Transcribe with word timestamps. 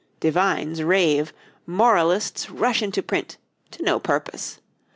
Divines 0.19 0.81
rave, 0.81 1.31
moralists 1.67 2.49
rush 2.49 2.81
into 2.81 3.03
print, 3.03 3.37
to 3.69 3.83
no 3.83 3.99
purpose. 3.99 4.59